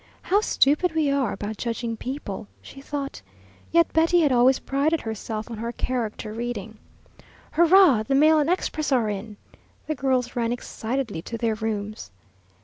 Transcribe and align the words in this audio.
"How 0.23 0.41
stupid 0.41 0.95
we 0.95 1.11
are 1.11 1.31
about 1.33 1.57
judging 1.57 1.95
people!" 1.95 2.47
she 2.59 2.81
thought. 2.81 3.21
Yet 3.69 3.93
Betty 3.93 4.21
had 4.21 4.31
always 4.31 4.57
prided 4.57 5.01
herself 5.01 5.51
on 5.51 5.59
her 5.59 5.71
character 5.71 6.33
reading. 6.33 6.79
"Hurrah, 7.51 8.01
the 8.01 8.15
mail 8.15 8.39
and 8.39 8.49
express 8.49 8.91
are 8.91 9.09
in!" 9.09 9.37
The 9.85 9.93
girls 9.93 10.35
ran 10.35 10.51
excitedly 10.51 11.21
to 11.21 11.37
their 11.37 11.53
rooms. 11.53 12.09